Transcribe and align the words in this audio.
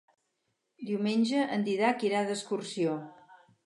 Diumenge 0.91 1.45
en 1.59 1.69
Dídac 1.69 2.09
irà 2.11 2.27
d'excursió. 2.33 3.01